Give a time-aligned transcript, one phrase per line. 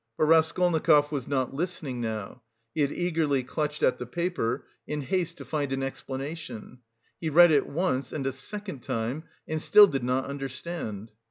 [0.17, 2.41] But Raskolnikov was not listening now;
[2.73, 6.79] he had eagerly clutched at the paper, in haste to find an explanation.
[7.19, 11.11] He read it once, and a second time, and still did not understand.